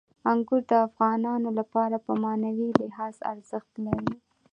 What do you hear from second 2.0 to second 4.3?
په معنوي لحاظ ارزښت لري.